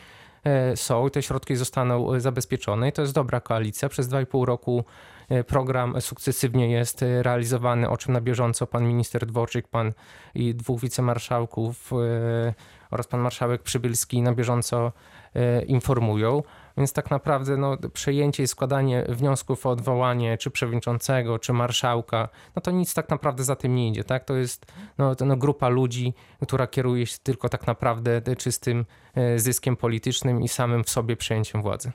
e, 0.43 0.77
są 0.77 1.08
i 1.08 1.12
te 1.12 1.22
środki 1.22 1.55
zostaną 1.55 2.20
zabezpieczone 2.20 2.89
i 2.89 2.91
to 2.91 3.01
jest 3.01 3.13
dobra 3.13 3.39
koalicja. 3.39 3.89
Przez 3.89 4.10
2,5 4.10 4.46
roku 4.46 4.86
program 5.48 6.02
sukcesywnie 6.02 6.72
jest 6.72 7.04
e, 7.04 7.24
realizowany, 7.24 7.90
o 7.90 7.98
czym 7.98 8.14
na 8.14 8.22
bieżąco 8.22 8.68
pan 8.68 8.88
minister 8.88 9.26
Dworczyk, 9.26 9.68
pan 9.68 9.94
i 10.36 10.56
dwóch 10.56 10.82
wicemarszałków 10.82 11.94
e, 11.94 12.54
oraz 12.92 13.08
pan 13.08 13.20
marszałek 13.20 13.64
Przybylski 13.64 14.22
na 14.22 14.34
bieżąco 14.34 14.92
e, 15.36 15.62
informują. 15.62 16.44
Więc 16.78 16.94
tak 16.94 17.12
naprawdę 17.12 17.58
no, 17.58 17.78
przejęcie 17.94 18.44
i 18.44 18.48
składanie 18.48 19.06
wniosków 19.10 19.66
o 19.66 19.70
odwołanie 19.70 20.38
czy 20.38 20.52
przewodniczącego, 20.52 21.40
czy 21.40 21.54
marszałka, 21.54 22.30
no 22.56 22.62
to 22.62 22.72
nic 22.72 22.94
tak 22.94 23.10
naprawdę 23.10 23.44
za 23.44 23.56
tym 23.56 23.76
nie 23.76 23.90
idzie. 23.90 24.04
Tak? 24.04 24.26
To 24.26 24.36
jest 24.36 24.66
no, 24.98 25.16
to, 25.16 25.26
no, 25.26 25.38
grupa 25.38 25.70
ludzi, 25.70 26.14
która 26.44 26.68
kieruje 26.68 27.06
się 27.06 27.18
tylko 27.24 27.50
tak 27.50 27.68
naprawdę 27.68 28.22
czystym 28.38 28.86
e, 29.16 29.40
zyskiem 29.40 29.76
politycznym 29.76 30.42
i 30.42 30.48
samym 30.48 30.84
w 30.84 30.90
sobie 30.90 31.16
przejęciem 31.16 31.62
władzy. 31.62 31.92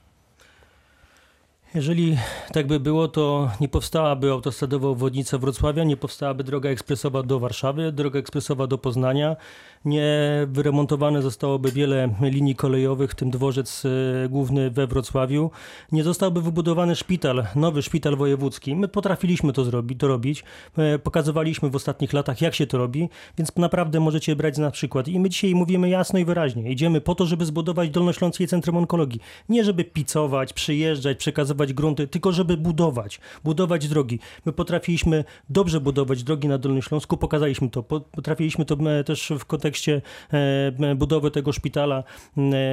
Jeżeli 1.77 2.17
tak 2.53 2.67
by 2.67 2.81
było, 2.81 3.09
to 3.09 3.51
nie 3.61 3.69
powstałaby 3.69 4.31
autostradowa 4.31 4.89
obwodnica 4.89 5.39
Wrocławia, 5.39 5.85
nie 5.85 5.97
powstałaby 5.97 6.45
droga 6.45 6.71
ekspresowa 6.71 7.23
do 7.23 7.41
Warszawy, 7.41 7.93
droga 7.93 8.21
ekspresowa 8.21 8.67
do 8.67 8.79
Poznania, 8.79 9.37
nie 9.85 10.47
wyremontowane 10.47 11.23
zostałoby 11.23 11.73
wiele 11.73 12.15
linii 12.21 12.55
kolejowych, 12.55 13.11
w 13.11 13.15
tym 13.15 13.31
dworzec 13.31 13.83
e, 13.85 14.29
główny 14.29 14.71
we 14.71 14.87
Wrocławiu, 14.87 15.51
nie 15.93 16.05
zostałby 16.05 16.43
wybudowany 16.43 16.97
szpital, 16.97 17.47
nowy 17.57 17.83
szpital 17.83 18.17
wojewódzki. 18.17 18.77
My 18.77 18.89
potrafiliśmy 18.89 19.53
to 19.53 19.65
zrobić, 19.65 20.01
to 20.01 20.09
robić, 20.09 20.45
e, 20.79 20.99
pokazywaliśmy 20.99 21.71
w 21.71 21.77
ostatnich 21.77 22.13
latach, 22.13 22.41
jak 22.41 22.55
się 22.55 22.67
to 22.67 22.79
robi, 22.79 23.09
więc 23.39 23.57
naprawdę 23.57 24.01
możecie 24.01 24.37
brać 24.37 24.59
na 24.59 24.71
przykład. 24.71 25.09
I 25.09 25.21
my 25.21 25.29
dzisiaj 25.29 25.55
mówimy 25.55 25.89
jasno 25.89 26.19
i 26.19 26.25
wyraźnie, 26.25 26.71
idziemy 26.71 27.01
po 27.01 27.15
to, 27.15 27.27
żeby 27.27 27.47
zbudować 27.47 27.91
Dolnośląskie 27.91 28.47
Centrum 28.47 28.77
Onkologii. 28.77 29.21
Nie 29.49 29.65
żeby 29.65 29.85
picować, 29.85 30.53
przyjeżdżać, 30.53 31.19
przekazywać 31.19 31.66
grunty, 31.73 32.09
tylko 32.09 32.33
żeby 32.33 32.57
budować, 32.57 33.21
budować 33.45 33.89
drogi. 33.89 34.19
My 34.47 34.53
potrafiliśmy 34.53 35.25
dobrze 35.51 35.81
budować 35.81 36.23
drogi 36.23 36.49
na 36.49 36.59
Dolnym 36.59 36.83
Śląsku, 36.83 37.17
pokazaliśmy 37.17 37.71
to. 37.71 37.83
Po- 37.83 38.01
Potrafiliśmy 38.01 38.65
to 38.65 38.75
e, 38.75 39.05
też 39.05 39.33
w 39.39 39.45
kontekście 39.45 40.03
e, 40.33 40.95
budowy 40.95 41.31
tego 41.31 41.53
szpitala, 41.53 42.05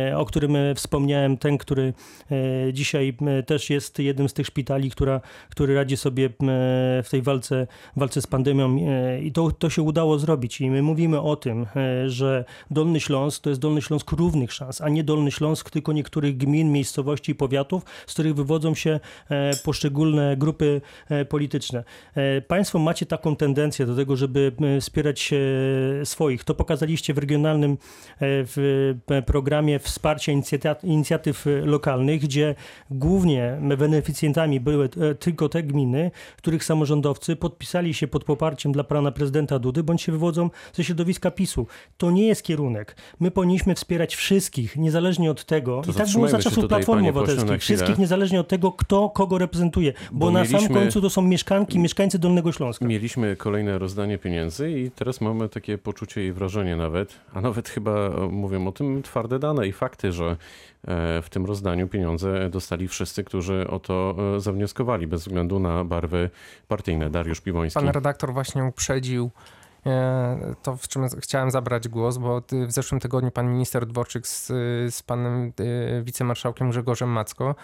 e, 0.10 0.18
o 0.18 0.26
którym 0.26 0.54
wspomniałem, 0.76 1.38
ten, 1.38 1.58
który 1.58 1.94
dzisiaj 2.74 3.18
też 3.46 3.70
jest 3.70 4.00
jednym 4.00 4.30
z 4.30 4.34
tych 4.34 4.48
szpitali, 4.48 4.92
która, 4.92 5.22
który 5.50 5.76
radzi 5.76 5.98
sobie 5.98 6.30
w 7.04 7.08
tej 7.12 7.22
walce, 7.22 7.68
walce 7.96 8.22
z 8.22 8.28
pandemią 8.28 8.78
i 9.22 9.32
to, 9.32 9.52
to 9.52 9.70
się 9.70 9.82
udało 9.82 10.20
zrobić. 10.20 10.62
I 10.62 10.70
my 10.70 10.82
mówimy 10.82 11.22
o 11.22 11.36
tym, 11.36 11.66
że 12.08 12.46
Dolny 12.72 13.00
Śląsk 13.00 13.44
to 13.44 13.50
jest 13.50 13.62
Dolny 13.62 13.82
Śląsk 13.82 14.12
równych 14.12 14.54
szans, 14.54 14.82
a 14.82 14.90
nie 14.90 15.04
Dolny 15.04 15.32
Śląsk 15.32 15.70
tylko 15.70 15.94
niektórych 15.94 16.38
gmin, 16.38 16.72
miejscowości 16.72 17.32
i 17.32 17.36
powiatów, 17.36 17.84
z 18.08 18.14
których 18.14 18.36
wywodzą 18.36 18.73
się 18.76 19.00
e, 19.30 19.52
poszczególne 19.64 20.38
grupy 20.38 20.82
e, 21.10 21.26
polityczne. 21.26 21.84
E, 22.16 22.42
Państwo 22.42 22.80
macie 22.80 23.06
taką 23.06 23.36
tendencję 23.36 23.86
do 23.86 23.96
tego, 23.96 24.16
żeby 24.16 24.52
wspierać 24.82 25.34
swoich. 26.04 26.44
To 26.44 26.56
pokazaliście 26.56 27.14
w 27.14 27.18
regionalnym 27.18 27.78
w 28.22 28.94
programie 29.26 29.80
wsparcia 29.80 30.32
inicjatyw, 30.84 31.46
lokalnych, 31.64 32.22
gdzie 32.22 32.56
głównie 32.92 33.58
beneficjentami 33.78 34.60
były 34.60 34.90
tylko 35.20 35.50
te 35.50 35.64
gminy, 35.64 36.12
których 36.38 36.64
samorządowcy 36.64 37.36
podpisali 37.36 37.94
się 37.94 38.08
pod 38.08 38.24
poparciem 38.24 38.72
dla 38.72 38.84
pana 38.84 39.12
prezydenta 39.12 39.60
Dudy, 39.60 39.84
bądź 39.84 40.02
się 40.02 40.12
wywodzą 40.12 40.50
ze 40.74 40.84
środowiska 40.84 41.32
PiSu. 41.32 41.68
To 41.98 42.12
nie 42.12 42.28
jest 42.28 42.44
kierunek. 42.44 42.96
My 43.20 43.32
powinniśmy 43.32 43.76
wspierać 43.76 44.16
wszystkich, 44.16 44.78
niezależnie 44.78 45.32
od 45.32 45.46
tego. 45.46 45.82
To 45.82 45.92
I 45.92 45.94
tak 45.94 46.10
było 46.10 46.28
za 46.28 46.40
czasów 46.40 46.68
Platformy 46.68 47.10
Obywatelskiej. 47.10 47.60
Wszystkich, 47.60 47.98
niezależnie 47.98 48.40
od 48.40 48.48
tego, 48.48 48.63
kto 48.72 49.10
kogo 49.10 49.38
reprezentuje. 49.38 49.94
Bo, 50.12 50.26
Bo 50.26 50.32
na 50.32 50.46
sam 50.46 50.54
mieliśmy- 50.54 50.76
końcu 50.76 51.02
to 51.02 51.10
są 51.10 51.22
mieszkanki, 51.22 51.80
mieszkańcy 51.80 52.20
Dolnego 52.20 52.52
Śląska. 52.52 52.86
Mieliśmy 52.86 53.36
kolejne 53.36 53.80
rozdanie 53.80 54.18
pieniędzy 54.18 54.72
i 54.72 54.92
teraz 54.92 55.22
mamy 55.22 55.50
takie 55.50 55.78
poczucie 55.78 56.28
i 56.28 56.32
wrażenie 56.32 56.76
nawet, 56.76 57.20
a 57.34 57.42
nawet 57.42 57.70
chyba 57.70 57.92
e, 57.92 58.28
mówią 58.32 58.68
o 58.68 58.72
tym 58.72 59.04
twarde 59.04 59.40
dane 59.40 59.68
i 59.68 59.72
fakty, 59.72 60.12
że 60.12 60.26
e, 60.26 60.36
w 61.22 61.30
tym 61.30 61.46
rozdaniu 61.46 61.88
pieniądze 61.88 62.50
dostali 62.50 62.88
wszyscy, 62.88 63.24
którzy 63.24 63.68
o 63.68 63.80
to 63.80 64.16
e, 64.36 64.40
zawnioskowali, 64.40 65.08
bez 65.08 65.22
względu 65.22 65.60
na 65.60 65.84
barwy 65.84 66.30
partyjne. 66.68 67.10
Dariusz 67.10 67.42
Piwoński. 67.42 67.80
Pan 67.80 67.90
redaktor 67.90 68.34
właśnie 68.34 68.64
uprzedził 68.64 69.32
to, 70.64 70.78
w 70.78 70.88
czym 70.88 71.08
chciałem 71.22 71.52
zabrać 71.52 71.88
głos, 71.88 72.18
bo 72.18 72.42
w 72.68 72.72
zeszłym 72.72 73.02
tygodniu 73.02 73.32
pan 73.32 73.52
minister 73.52 73.86
Dworczyk 73.86 74.28
z, 74.28 74.48
z 74.96 75.04
panem 75.04 75.54
wicemarszałkiem 76.04 76.70
Grzegorzem 76.70 77.10
Macko 77.10 77.56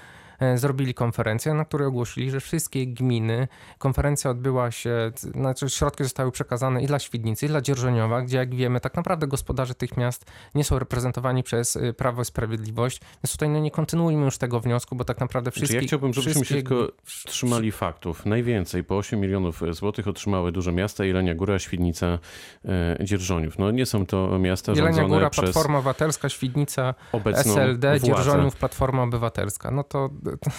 zrobili 0.55 0.93
konferencję, 0.93 1.53
na 1.53 1.65
której 1.65 1.87
ogłosili, 1.87 2.31
że 2.31 2.39
wszystkie 2.39 2.87
gminy, 2.87 3.47
konferencja 3.77 4.31
odbyła 4.31 4.71
się, 4.71 5.11
znaczy 5.15 5.69
środki 5.69 6.03
zostały 6.03 6.31
przekazane 6.31 6.83
i 6.83 6.87
dla 6.87 6.99
Świdnicy, 6.99 7.45
i 7.45 7.49
dla 7.49 7.61
Dzierżoniowa, 7.61 8.21
gdzie 8.21 8.37
jak 8.37 8.55
wiemy, 8.55 8.79
tak 8.79 8.95
naprawdę 8.95 9.27
gospodarze 9.27 9.75
tych 9.75 9.97
miast 9.97 10.25
nie 10.55 10.63
są 10.63 10.79
reprezentowani 10.79 11.43
przez 11.43 11.75
e, 11.75 11.93
Prawo 11.93 12.21
i 12.21 12.25
Sprawiedliwość, 12.25 13.01
więc 13.23 13.31
tutaj 13.31 13.49
no, 13.49 13.59
nie 13.59 13.71
kontynuujmy 13.71 14.25
już 14.25 14.37
tego 14.37 14.59
wniosku, 14.59 14.95
bo 14.95 15.05
tak 15.05 15.19
naprawdę 15.19 15.51
Znaczy, 15.51 15.59
wszystkie... 15.59 15.77
ja 15.77 15.87
chciałbym, 15.87 16.13
żebyśmy 16.13 16.33
się 16.33 16.45
wszystkie 16.45 16.69
tylko 16.69 16.85
gmi- 16.85 17.25
trzymali 17.25 17.71
faktów. 17.71 18.25
Najwięcej, 18.25 18.83
po 18.83 18.97
8 18.97 19.19
milionów 19.19 19.61
złotych 19.71 20.07
otrzymały 20.07 20.51
duże 20.51 20.71
miasta, 20.71 21.05
Jelenia 21.05 21.35
Góra, 21.35 21.59
Świdnica, 21.59 22.19
e, 22.65 22.97
Dzierżoniów. 23.03 23.57
No 23.57 23.71
nie 23.71 23.85
są 23.85 24.05
to 24.05 24.39
miasta 24.39 24.71
Jelenia 24.71 24.93
rządzone 24.93 25.15
Góra, 25.15 25.29
przez 25.29 25.43
Platforma 25.43 25.77
Obywatelska, 25.77 26.29
Świdnica, 26.29 26.95
SLD, 27.25 27.89
władzę. 27.89 28.05
Dzierżoniów, 28.05 28.55
Platforma 28.55 29.03
Obywatelska. 29.03 29.71
No 29.71 29.83
to, 29.83 30.09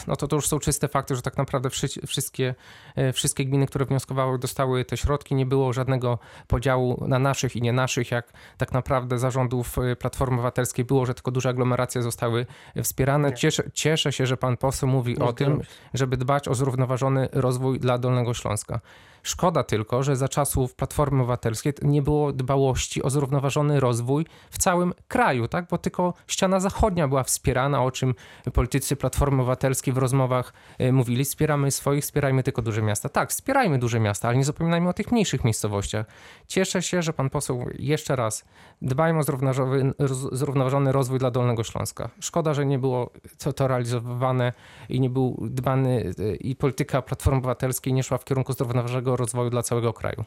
no 0.06 0.16
to 0.16 0.28
to 0.28 0.36
już 0.36 0.48
są 0.48 0.58
czyste 0.58 0.88
fakty, 0.88 1.16
że 1.16 1.22
tak 1.22 1.36
naprawdę 1.36 1.70
wszy- 1.70 2.06
wszystkie, 2.06 2.54
e, 2.96 3.12
wszystkie 3.12 3.44
gminy, 3.44 3.66
które 3.66 3.84
wnioskowały, 3.84 4.38
dostały 4.38 4.84
te 4.84 4.96
środki. 4.96 5.34
Nie 5.34 5.46
było 5.46 5.72
żadnego 5.72 6.18
podziału 6.46 7.04
na 7.08 7.18
naszych 7.18 7.56
i 7.56 7.62
nie 7.62 7.72
naszych, 7.72 8.10
jak 8.10 8.32
tak 8.58 8.72
naprawdę 8.72 9.18
zarządów 9.18 9.78
e, 9.78 9.96
Platformy 9.96 10.34
Obywatelskiej 10.34 10.84
było, 10.84 11.06
że 11.06 11.14
tylko 11.14 11.30
duże 11.30 11.48
aglomeracje 11.48 12.02
zostały 12.02 12.46
e, 12.74 12.82
wspierane. 12.82 13.32
Cieszę, 13.34 13.62
cieszę 13.74 14.12
się, 14.12 14.26
że 14.26 14.36
pan 14.36 14.56
poseł 14.56 14.88
mówi 14.88 15.18
o 15.18 15.32
tym, 15.32 15.60
żeby 15.94 16.16
dbać 16.16 16.48
o 16.48 16.54
zrównoważony 16.54 17.28
rozwój 17.32 17.80
dla 17.80 17.98
Dolnego 17.98 18.34
Śląska. 18.34 18.80
Szkoda 19.22 19.64
tylko, 19.64 20.02
że 20.02 20.16
za 20.16 20.28
czasów 20.28 20.74
Platformy 20.74 21.22
Obywatelskiej 21.22 21.72
nie 21.82 22.02
było 22.02 22.32
dbałości 22.32 23.02
o 23.02 23.10
zrównoważony 23.10 23.80
rozwój 23.80 24.26
w 24.50 24.58
całym 24.58 24.94
kraju, 25.08 25.48
tak? 25.48 25.66
bo 25.70 25.78
tylko 25.78 26.14
ściana 26.26 26.60
zachodnia 26.60 27.08
była 27.08 27.22
wspierana, 27.22 27.82
o 27.82 27.90
czym 27.90 28.14
politycy 28.52 28.96
Platformy 28.96 29.42
Obywatelskiej 29.42 29.94
w 29.94 29.98
rozmowach 29.98 30.52
e, 30.78 30.92
mówili. 30.92 31.24
Wspieramy 31.24 31.70
swoich, 31.70 32.04
wspierajmy 32.04 32.42
tylko 32.42 32.62
duże 32.62 32.82
miasta. 32.82 33.08
Tak, 33.08 33.30
wspierajmy 33.30 33.78
duże 33.78 34.00
miasta, 34.00 34.28
ale 34.28 34.36
nie 34.36 34.44
zapominajmy 34.44 34.88
o 34.88 34.92
tych 34.92 35.12
mniejszych 35.12 35.44
miejscowościach. 35.44 36.06
Cieszę 36.46 36.82
się, 36.82 37.02
że 37.02 37.12
pan 37.12 37.30
poseł 37.30 37.66
jeszcze 37.78 38.16
raz 38.16 38.44
dbajmy 38.82 39.18
o 39.18 39.22
zrównoważony, 39.22 39.92
roz- 39.98 40.28
zrównoważony 40.32 40.92
rozwój 40.92 41.18
dla 41.18 41.30
Dolnego 41.30 41.64
Śląska. 41.64 42.10
Szkoda, 42.20 42.54
że 42.54 42.66
nie 42.66 42.78
było 42.78 43.10
to, 43.38 43.52
to 43.52 43.68
realizowane 43.68 44.52
i 44.88 45.00
nie 45.00 45.10
był 45.10 45.36
dbany 45.50 46.12
e, 46.18 46.34
i 46.34 46.56
polityka 46.56 47.02
Platformy 47.02 47.38
Obywatelskiej 47.38 47.92
nie 47.92 48.02
szła 48.02 48.18
w 48.18 48.24
kierunku 48.24 48.52
zrównoważonego 48.52 49.09
rozwoju 49.16 49.50
dla 49.50 49.62
całego 49.62 49.92
kraju. 49.92 50.24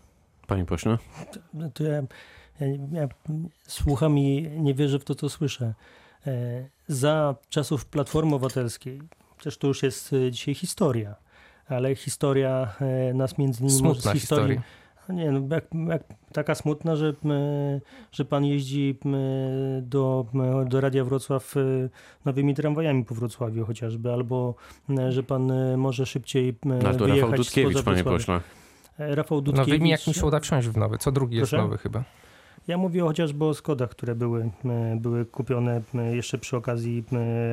Panie 0.48 0.66
pośle? 0.66 0.98
No 1.54 1.70
to 1.74 1.84
ja, 1.84 2.04
ja, 2.60 2.68
ja 2.92 3.08
słucham 3.68 4.20
i 4.20 4.50
nie 4.58 4.74
wierzę 4.74 5.00
w 5.00 5.04
to, 5.04 5.16
co 5.16 5.30
słyszę. 5.30 5.74
E, 6.28 6.66
Za 6.88 7.36
czasów 7.50 7.86
Platformy 7.86 8.36
Obywatelskiej, 8.36 9.02
też 9.44 9.58
to 9.58 9.68
już 9.68 9.84
jest 9.84 10.14
e, 10.14 10.32
dzisiaj 10.32 10.56
historia, 10.56 11.16
ale 11.68 11.96
historia 11.96 12.74
e, 12.82 13.14
nas 13.14 13.38
między 13.38 13.60
innymi 13.60 13.78
z 13.78 13.80
Smutna 13.80 14.14
historii. 14.14 14.20
historia. 14.20 14.62
Nie, 15.10 15.32
no 15.32 15.56
jak, 15.56 15.66
jak, 15.88 16.04
taka 16.34 16.56
smutna, 16.56 16.96
że, 16.96 17.14
że 18.12 18.26
pan 18.26 18.46
jeździ 18.46 18.98
do, 19.82 20.26
do 20.66 20.82
Radia 20.82 21.04
Wrocław 21.04 21.56
nowymi 22.26 22.56
tramwajami 22.56 23.06
po 23.06 23.16
Wrocławiu 23.16 23.66
chociażby, 23.66 24.14
albo 24.14 24.56
że 25.10 25.24
pan 25.24 25.52
może 25.78 26.06
szybciej 26.06 26.56
No, 26.66 26.80
to 26.80 26.86
Rafał 26.88 27.08
wyjechać 27.08 27.38
Dudkiewicz, 27.38 27.82
panie 27.82 28.04
pośle. 28.04 28.42
E, 29.00 29.16
Rafał 29.16 29.42
Dudkiewicz. 29.42 29.68
Nowymi, 29.68 29.90
jak 29.90 30.08
mi 30.08 30.14
się 30.14 30.26
uda 30.26 30.40
wsiąść 30.40 30.68
w 30.68 30.78
nowy. 30.78 30.98
Co 30.98 31.12
drugi 31.12 31.38
jest 31.38 31.50
Proszę? 31.50 31.64
nowy 31.64 31.78
chyba. 31.78 32.04
Ja 32.68 32.78
mówię 32.78 33.02
chociażby 33.02 33.46
o 33.46 33.54
Skodach, 33.54 33.90
które 33.90 34.16
były, 34.16 34.50
e, 34.66 34.96
były 34.96 35.26
kupione 35.26 35.82
e, 35.96 36.16
jeszcze 36.16 36.38
przy 36.38 36.58
okazji 36.58 37.04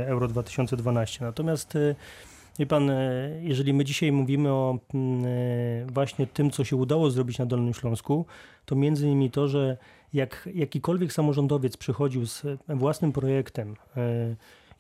Euro 0.07 0.29
2012. 0.29 1.25
Natomiast 1.25 1.79
wie 2.59 2.67
pan, 2.67 2.91
jeżeli 3.41 3.75
my 3.75 3.85
dzisiaj 3.85 4.13
mówimy 4.13 4.53
o 4.53 4.79
mm, 4.95 5.25
właśnie 5.87 6.27
tym, 6.27 6.51
co 6.51 6.65
się 6.65 6.77
udało 6.77 7.11
zrobić 7.11 7.39
na 7.39 7.47
Dolnym 7.47 7.75
Śląsku, 7.75 8.27
to 8.67 8.77
między 8.77 9.07
innymi 9.07 9.31
to, 9.31 9.49
że 9.49 9.77
jak 10.13 10.49
jakikolwiek 10.55 11.13
samorządowiec 11.13 11.77
przychodził 11.77 12.27
z 12.27 12.43
własnym 12.69 13.13
projektem 13.13 13.77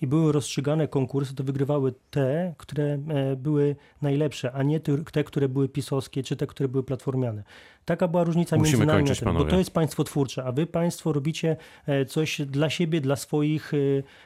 i 0.01 0.07
były 0.07 0.33
rozstrzygane 0.33 0.89
konkursy, 0.89 1.35
to 1.35 1.45
wygrywały 1.45 1.95
te, 2.11 2.55
które 2.59 2.85
e, 2.85 3.37
były 3.37 3.77
najlepsze, 4.03 4.53
a 4.53 4.63
nie 4.63 4.81
te, 5.13 5.25
które 5.25 5.49
były 5.49 5.69
pisowskie, 5.69 6.23
czy 6.23 6.37
te, 6.37 6.47
które 6.47 6.69
były 6.69 6.83
platformiane. 6.83 7.43
Taka 7.85 8.09
była 8.09 8.25
różnica 8.25 8.57
Musimy 8.57 8.79
między 8.79 8.87
nami 8.87 8.99
kończyć, 8.99 9.23
a 9.23 9.27
tym, 9.27 9.35
bo 9.35 9.45
to 9.45 9.59
jest 9.59 9.71
państwo 9.71 10.05
twórcze, 10.05 10.45
a 10.45 10.53
wy 10.53 10.67
państwo 10.67 11.13
robicie 11.13 11.57
e, 11.87 12.05
coś 12.05 12.41
dla 12.41 12.71
siebie, 12.71 13.01
dla 13.01 13.17
swoich, 13.17 13.75
e, 13.75 13.77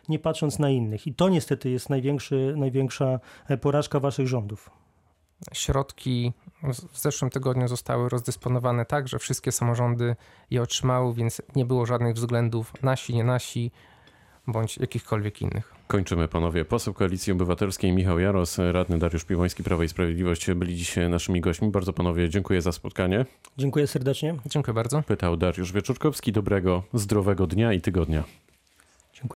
nie 0.08 0.18
patrząc 0.18 0.58
na 0.58 0.70
innych. 0.70 1.06
I 1.06 1.14
to 1.14 1.28
niestety 1.28 1.70
jest 1.70 1.90
największy, 1.90 2.54
największa 2.56 3.20
porażka 3.60 4.00
waszych 4.00 4.28
rządów. 4.28 4.70
Środki 5.52 6.32
w 6.62 6.72
w 6.92 6.98
zeszłym 6.98 7.30
tygodniu 7.30 7.68
zostały 7.68 8.08
rozdysponowane 8.08 8.84
tak, 8.84 9.08
że 9.08 9.18
wszystkie 9.18 9.52
samorządy 9.52 10.16
je 10.50 10.62
otrzymały, 10.62 11.14
więc 11.14 11.42
nie 11.56 11.64
było 11.64 11.86
żadnych 11.86 12.14
względów 12.14 12.72
nasi, 12.82 13.14
nie 13.14 13.24
nasi, 13.24 13.70
bądź 14.46 14.78
jakichkolwiek 14.78 15.42
innych. 15.42 15.74
Kończymy, 15.86 16.28
panowie. 16.28 16.64
Poseł 16.64 16.94
Koalicji 16.94 17.32
Obywatelskiej 17.32 17.92
Michał 17.92 18.18
Jaros, 18.18 18.58
radny 18.72 18.98
Dariusz 18.98 19.24
Piwoński, 19.24 19.62
Prawo 19.62 19.82
i 19.82 19.88
Sprawiedliwość 19.88 20.50
byli 20.50 20.76
dziś 20.76 20.96
naszymi 21.08 21.40
gośćmi. 21.40 21.70
Bardzo 21.70 21.92
panowie 21.92 22.28
dziękuję 22.28 22.62
za 22.62 22.72
spotkanie. 22.72 23.26
Dziękuję 23.58 23.86
serdecznie. 23.86 24.34
Dziękuję 24.46 24.74
bardzo. 24.74 25.02
Pytał 25.02 25.36
Dariusz 25.36 25.72
Wieczorkowski. 25.72 26.32
Dobrego, 26.32 26.82
zdrowego 26.94 27.46
dnia 27.46 27.72
i 27.72 27.80
tygodnia. 27.80 28.24